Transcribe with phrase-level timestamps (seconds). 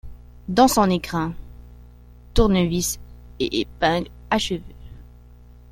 [0.47, 1.35] Dans son écrin,
[2.33, 2.97] tournevis
[3.39, 4.59] et épingle à cheveux.